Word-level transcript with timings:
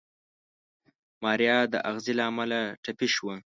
ماريا 1.23 1.57
د 1.73 1.75
اغزي 1.89 2.13
له 2.19 2.23
امله 2.29 2.59
ټپي 2.83 3.07
شوه. 3.15 3.35